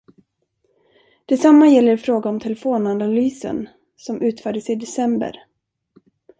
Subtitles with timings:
[1.25, 5.37] Detsamma gäller i fråga om telefonanalysen, som utfördes i december.